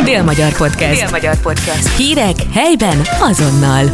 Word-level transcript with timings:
Dél-Magyar 0.00 0.56
Podcast. 0.56 1.00
Dél-Magyar 1.00 1.40
Podcast. 1.40 1.96
Hírek 1.96 2.36
helyben 2.52 3.00
azonnal. 3.20 3.84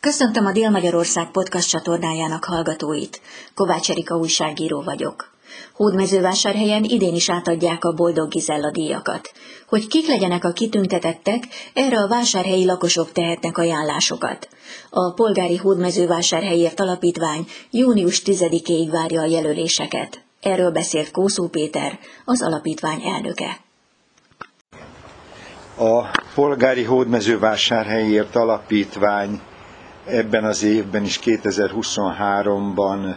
Köszöntöm 0.00 0.46
a 0.46 0.52
Dél-Magyarország 0.52 1.30
podcast 1.30 1.68
csatornájának 1.68 2.44
hallgatóit. 2.44 3.20
Kovács 3.54 3.90
Erika 3.90 4.16
újságíró 4.16 4.82
vagyok. 4.82 5.30
Hódmezővásárhelyen 5.72 6.84
idén 6.84 7.14
is 7.14 7.30
átadják 7.30 7.84
a 7.84 7.92
Boldog 7.92 8.28
Gizella 8.28 8.70
díjakat. 8.70 9.30
Hogy 9.68 9.86
kik 9.86 10.06
legyenek 10.06 10.44
a 10.44 10.52
kitüntetettek, 10.52 11.44
erre 11.74 11.98
a 11.98 12.08
vásárhelyi 12.08 12.64
lakosok 12.64 13.12
tehetnek 13.12 13.58
ajánlásokat. 13.58 14.48
A 14.90 15.12
Polgári 15.12 15.56
Hódmezővásárhelyért 15.56 16.80
Alapítvány 16.80 17.46
június 17.70 18.22
10-ig 18.24 18.88
várja 18.90 19.20
a 19.20 19.26
jelöléseket. 19.26 20.25
Erről 20.46 20.70
beszélt 20.70 21.10
Kószó 21.10 21.48
Péter, 21.48 21.98
az 22.24 22.42
alapítvány 22.42 23.02
elnöke. 23.02 23.60
A 25.78 26.20
Polgári 26.34 26.82
Hódmezővásárhelyért 26.82 28.36
Alapítvány 28.36 29.40
ebben 30.04 30.44
az 30.44 30.62
évben 30.62 31.04
is 31.04 31.20
2023-ban 31.24 33.16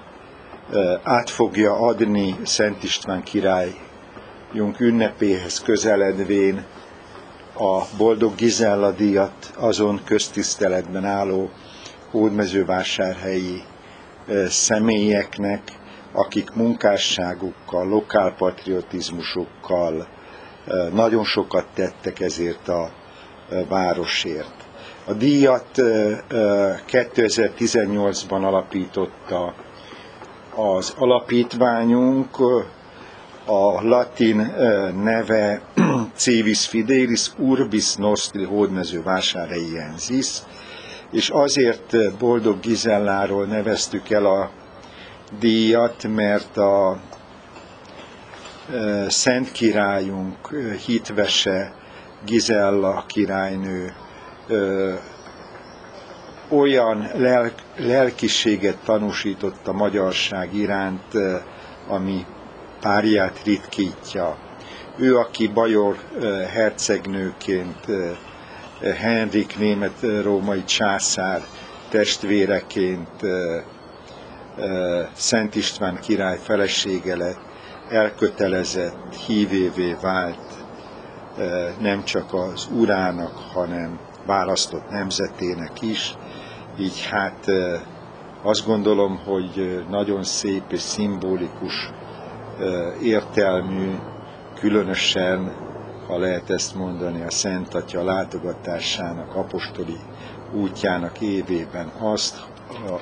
át 1.03 1.29
fogja 1.29 1.73
adni 1.73 2.35
Szent 2.43 2.83
István 2.83 3.23
királyunk 3.23 4.79
ünnepéhez 4.79 5.61
közeledvén 5.61 6.65
a 7.53 7.81
Boldog 7.97 8.35
Gizella 8.35 8.91
díjat 8.91 9.53
azon 9.55 10.01
köztiszteletben 10.05 11.05
álló 11.05 11.49
hódmezővásárhelyi 12.11 13.63
személyeknek, 14.47 15.61
akik 16.11 16.53
munkásságukkal, 16.53 17.87
lokálpatriotizmusukkal 17.87 20.07
nagyon 20.93 21.23
sokat 21.23 21.65
tettek 21.73 22.19
ezért 22.19 22.67
a 22.67 22.91
városért. 23.69 24.53
A 25.05 25.13
díjat 25.13 25.67
2018-ban 26.87 28.43
alapította 28.43 29.53
az 30.55 30.93
alapítványunk, 30.97 32.39
a 33.45 33.81
latin 33.81 34.53
neve 35.03 35.61
Civis 36.15 36.67
Fidelis 36.67 37.31
Urbis 37.37 37.95
Nostri 37.95 38.43
Hódmező 38.43 39.03
Vásárhelyensis, 39.03 40.39
és 41.11 41.29
azért 41.29 42.17
Boldog 42.17 42.59
Gizelláról 42.59 43.45
neveztük 43.45 44.09
el 44.09 44.25
a 44.25 44.49
díjat, 45.39 46.07
mert 46.07 46.57
a 46.57 46.99
Szent 49.07 49.51
Királyunk 49.51 50.55
hitvese 50.85 51.73
Gizella 52.25 53.03
királynő 53.07 53.93
olyan 56.49 57.09
lel, 57.15 57.51
lelkiséget 57.77 58.77
tanúsított 58.83 59.67
a 59.67 59.73
magyarság 59.73 60.53
iránt, 60.53 61.13
ami 61.87 62.25
párját 62.81 63.41
ritkítja. 63.43 64.37
Ő, 64.97 65.17
aki 65.17 65.47
Bajor 65.47 65.97
hercegnőként 66.53 67.85
Henrik 68.97 69.57
német 69.57 70.05
római 70.21 70.63
császár 70.63 71.41
testvéreként 71.89 73.09
Szent 75.13 75.55
István 75.55 75.99
király 76.01 76.37
felesége 76.37 77.15
lett, 77.15 77.39
elkötelezett, 77.89 79.15
hívévé 79.15 79.95
vált 80.01 80.39
nem 81.79 82.03
csak 82.03 82.33
az 82.33 82.67
urának, 82.71 83.37
hanem 83.53 83.99
választott 84.25 84.89
nemzetének 84.89 85.81
is. 85.81 86.15
Így 86.79 87.07
hát 87.11 87.45
azt 88.43 88.65
gondolom, 88.65 89.17
hogy 89.25 89.83
nagyon 89.89 90.23
szép 90.23 90.71
és 90.71 90.79
szimbolikus 90.79 91.89
értelmű, 93.01 93.95
különösen, 94.59 95.51
ha 96.07 96.17
lehet 96.17 96.49
ezt 96.49 96.75
mondani, 96.75 97.23
a 97.23 97.31
Szent 97.31 97.73
Atya 97.73 98.03
látogatásának, 98.03 99.35
apostoli 99.35 99.97
útjának 100.53 101.21
évében 101.21 101.91
azt, 101.99 102.47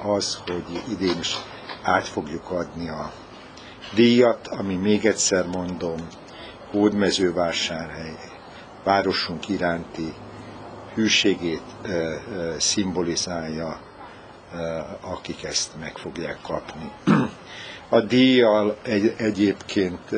az, 0.04 0.42
hogy 0.46 0.82
idén 0.92 1.18
is 1.20 1.36
át 1.88 2.08
fogjuk 2.08 2.50
adni 2.52 2.90
a 2.90 3.12
díjat, 3.96 4.48
ami 4.48 4.76
még 4.76 5.06
egyszer 5.06 5.46
mondom, 5.46 6.08
Hódmezővásárhely 6.72 8.16
városunk 8.84 9.50
iránti 9.50 10.14
hűségét 10.94 11.62
e, 11.84 11.90
e, 11.92 12.20
szimbolizálja, 12.60 13.80
e, 14.54 14.58
akik 15.02 15.44
ezt 15.44 15.80
meg 15.80 15.98
fogják 15.98 16.38
kapni. 16.42 16.92
A 17.90 18.00
díjjal 18.02 18.78
egy, 18.84 19.14
egyébként 19.18 20.12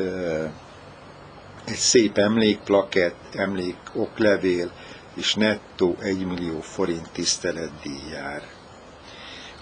egy 1.66 1.76
szép 1.76 2.18
emlékplakett, 2.18 3.36
emlék 3.36 3.78
oklevél 3.94 4.72
és 5.14 5.36
nettó 5.36 5.96
1 6.00 6.26
millió 6.26 6.60
forint 6.62 7.10
tiszteletdíj 7.12 8.02
jár. 8.12 8.42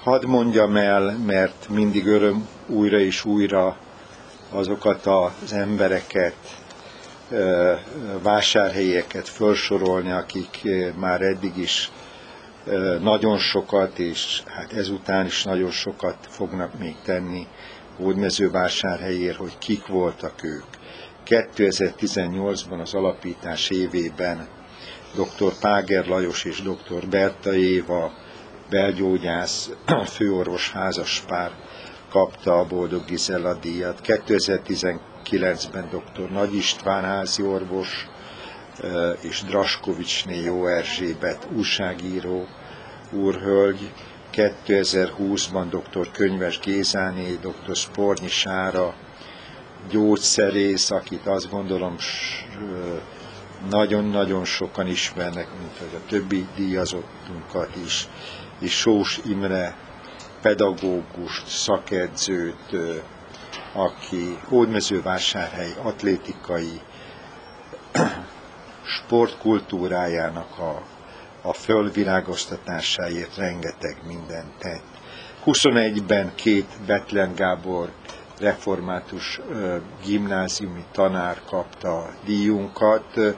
Hadd 0.08 0.26
mondjam 0.26 0.76
el, 0.76 1.18
mert 1.26 1.70
mindig 1.70 2.06
öröm 2.06 2.48
újra 2.68 3.00
és 3.00 3.26
újra 3.26 3.78
azokat 4.50 5.06
az 5.06 5.54
embereket, 5.54 6.36
vásárhelyeket 8.22 9.28
felsorolni, 9.28 10.12
akik 10.12 10.68
már 10.96 11.22
eddig 11.22 11.58
is 11.58 11.92
nagyon 13.02 13.38
sokat, 13.38 14.00
és 14.00 14.44
hát 14.46 14.74
ezután 14.74 15.26
is 15.26 15.44
nagyon 15.44 15.72
sokat 15.72 16.18
fognak 16.30 16.80
még 16.80 16.96
tenni 17.04 17.48
hódmezővásárhelyért, 17.98 19.38
hogy 19.38 19.58
kik 19.58 19.88
voltak 19.88 20.44
ők. 20.44 20.66
2018-ban 21.26 22.82
az 22.82 22.94
alapítás 22.94 23.70
évében 23.70 24.48
dr. 25.16 25.54
Páger 25.60 26.06
Lajos 26.06 26.44
és 26.44 26.62
dr. 26.62 27.08
Berta 27.10 27.56
Éva 27.56 28.26
belgyógyász, 28.70 29.70
főorvos 30.06 30.72
házaspár 30.72 31.52
kapta 32.10 32.54
a 32.60 32.66
Boldog 32.66 33.06
Gizella 33.06 33.54
díjat. 33.54 34.00
2019-ben 34.04 35.90
dr. 35.90 36.30
Nagy 36.30 36.56
István 36.56 37.04
házi 37.04 37.44
orvos 37.44 38.08
és 39.22 39.44
Draskovicsné 39.44 40.44
Jó 40.44 40.68
Erzsébet 40.68 41.48
újságíró 41.56 42.48
úrhölgy, 43.12 43.92
2020-ban 44.34 45.66
dr. 45.70 46.12
Könyves 46.12 46.60
Gézáné, 46.60 47.40
dr. 47.42 47.76
Spornyi 47.76 48.28
Sára, 48.28 48.94
gyógyszerész, 49.90 50.92
akit 50.92 51.28
azt 51.28 51.50
gondolom 51.50 51.96
nagyon-nagyon 53.70 54.46
sokan 54.46 54.88
ismernek, 54.88 55.48
mint 55.60 55.94
a 55.94 56.08
többi 56.10 56.48
díjazottunkat 56.56 57.76
is, 57.86 58.08
és 58.60 58.78
Sós 58.78 59.20
Imre 59.26 59.76
pedagógust, 60.42 61.48
szakedzőt, 61.48 62.76
aki 63.74 64.38
Hódmezővásárhely 64.48 65.74
atlétikai 65.82 66.82
sportkultúrájának 68.98 70.60
a, 70.60 70.82
a 71.42 71.54
fölvirágoztatásáért 71.54 73.36
rengeteg 73.36 73.98
mindent 74.08 74.58
tett. 74.58 74.84
21-ben 75.46 76.32
két 76.36 76.68
Betlen 76.86 77.36
Gábor 77.36 77.92
református 78.40 79.40
gimnáziumi 80.06 80.84
tanár 80.92 81.42
kapta 81.46 82.10
díjunkat, 82.26 83.36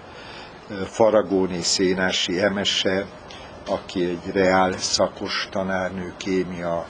Faragóni 0.85 1.61
Szénási 1.61 2.41
Emese, 2.41 3.05
aki 3.67 4.05
egy 4.05 4.31
reál 4.33 4.71
szakos 4.77 5.47
tanárnő, 5.51 6.13
kémia, 6.17 6.85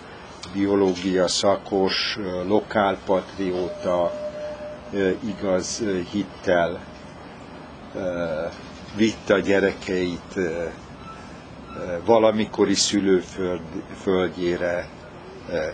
biológia 0.53 1.27
szakos, 1.27 2.17
lokálpatrióta, 2.47 4.11
igaz 5.19 5.83
hittel 6.11 6.79
vitte 8.95 9.33
a 9.33 9.39
gyerekeit 9.39 10.35
valamikori 12.05 12.75
szülőföldjére, 12.75 14.87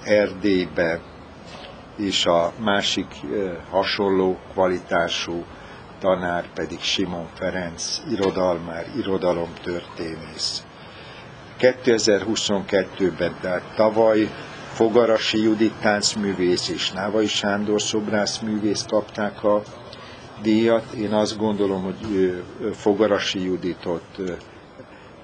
Erdélybe, 0.04 1.00
és 1.96 2.26
a 2.26 2.54
másik 2.64 3.08
hasonló 3.70 4.38
kvalitású 4.52 5.44
tanár 6.00 6.46
pedig 6.54 6.80
Simon 6.82 7.28
Ferenc, 7.34 8.02
irodalmár, 8.12 8.86
irodalomtörténész. 8.98 10.66
2022-ben, 11.60 13.36
tehát 13.42 13.74
tavaly 13.76 14.30
Fogarasi 14.74 15.42
Judit 15.42 15.74
táncművész 15.74 16.70
és 16.70 16.92
Návai 16.92 17.28
Sándor 17.28 17.82
szobrászművész 17.82 18.86
kapták 18.88 19.44
a 19.44 19.62
díjat. 20.42 20.92
Én 20.94 21.14
azt 21.14 21.38
gondolom, 21.38 21.84
hogy 21.84 22.34
Fogarasi 22.74 23.44
Juditot 23.44 24.22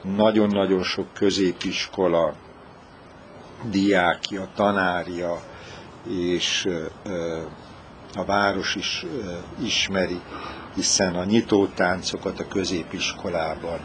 nagyon-nagyon 0.02 0.84
sok 0.84 1.14
középiskola 1.14 2.34
diákja, 3.70 4.48
tanárja 4.56 5.42
és 6.10 6.68
a 8.14 8.26
város 8.26 8.76
is 8.76 9.06
ismeri, 9.64 10.22
hiszen 10.76 11.16
a 11.16 11.24
nyitótáncokat 11.24 12.40
a 12.40 12.48
középiskolában 12.48 13.80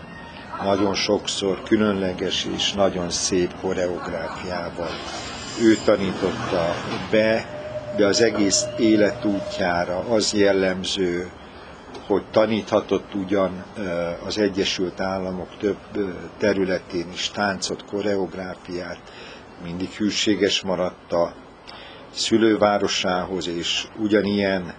nagyon 0.65 0.95
sokszor 0.95 1.63
különleges 1.63 2.45
és 2.45 2.73
nagyon 2.73 3.11
szép 3.11 3.55
koreográfiával 3.61 4.91
ő 5.61 5.77
tanította 5.85 6.75
be, 7.11 7.47
de 7.97 8.07
az 8.07 8.23
egész 8.23 8.67
életútjára 8.79 9.99
az 9.99 10.33
jellemző, 10.33 11.31
hogy 12.07 12.25
taníthatott 12.31 13.15
ugyan 13.15 13.65
az 14.27 14.39
Egyesült 14.39 15.01
Államok 15.01 15.57
több 15.59 15.79
területén 16.39 17.09
is 17.13 17.31
táncot, 17.31 17.85
koreográfiát, 17.85 18.99
mindig 19.63 19.89
hűséges 19.89 20.63
maradt 20.63 21.13
a 21.13 21.35
szülővárosához, 22.17 23.47
és 23.49 23.87
ugyanilyen 23.99 24.75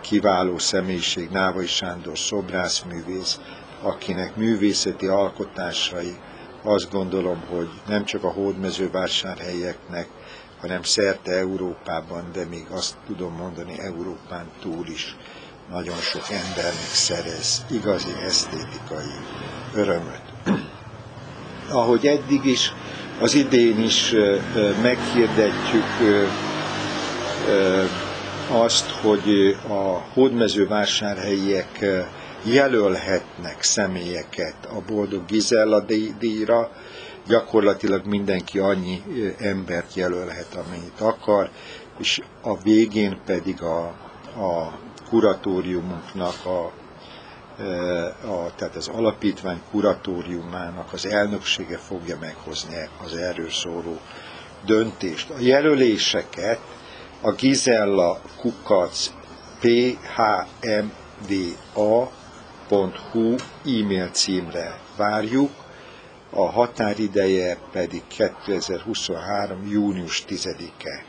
kiváló 0.00 0.58
személyiség 0.58 1.28
Návai 1.30 1.66
Sándor 1.66 2.18
szobrászművész, 2.18 3.40
akinek 3.82 4.36
művészeti 4.36 5.06
alkotásai 5.06 6.16
azt 6.62 6.90
gondolom, 6.90 7.42
hogy 7.48 7.68
nem 7.86 8.04
csak 8.04 8.24
a 8.24 8.30
hódmezővásárhelyeknek, 8.32 10.08
hanem 10.60 10.82
szerte 10.82 11.32
Európában, 11.32 12.24
de 12.32 12.44
még 12.44 12.66
azt 12.70 12.96
tudom 13.06 13.32
mondani 13.34 13.78
Európán 13.78 14.50
túl 14.60 14.86
is 14.86 15.16
nagyon 15.70 15.96
sok 15.96 16.30
embernek 16.30 16.92
szerez 16.92 17.64
igazi 17.70 18.12
esztétikai 18.24 19.12
örömöt. 19.74 20.22
Ahogy 21.70 22.06
eddig 22.06 22.44
is, 22.44 22.72
az 23.20 23.34
idén 23.34 23.82
is 23.82 24.14
meghirdetjük 24.82 25.84
azt, 28.50 28.90
hogy 28.90 29.56
a 29.68 30.02
hódmezővásárhelyiek 30.12 31.84
jelölhetnek 32.42 33.62
személyeket 33.62 34.54
a 34.70 34.92
Boldog 34.92 35.24
Gizella 35.26 35.84
díjra, 36.18 36.70
gyakorlatilag 37.26 38.06
mindenki 38.06 38.58
annyi 38.58 39.02
embert 39.38 39.94
jelölhet, 39.94 40.54
amennyit 40.66 41.00
akar, 41.00 41.50
és 41.98 42.20
a 42.42 42.62
végén 42.62 43.18
pedig 43.26 43.62
a, 43.62 43.84
a 44.44 44.78
kuratóriumunknak, 45.08 46.44
a, 46.44 46.72
a, 48.24 48.54
tehát 48.56 48.76
az 48.76 48.88
alapítvány 48.88 49.62
kuratóriumának 49.70 50.92
az 50.92 51.06
elnöksége 51.06 51.78
fogja 51.78 52.16
meghozni 52.20 52.88
az 53.04 53.14
erről 53.16 53.50
szóló 53.50 53.98
döntést. 54.64 55.30
A 55.30 55.38
jelöléseket 55.38 56.58
a 57.20 57.32
Gizella 57.32 58.20
Kukac 58.36 59.10
phmva.hu 59.60 60.54
e-mail 63.64 64.08
címre 64.08 64.78
várjuk, 64.96 65.50
a 66.30 66.50
határideje 66.50 67.58
pedig 67.72 68.02
2023. 68.06 69.66
június 69.70 70.24
10-e. 70.28 71.04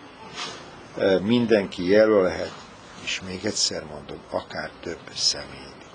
Mindenki 1.20 1.90
jelölhet, 1.90 2.54
és 3.04 3.22
még 3.28 3.46
egyszer 3.46 3.84
mondom, 3.84 4.20
akár 4.32 4.72
több 4.82 5.00
személy 5.16 5.78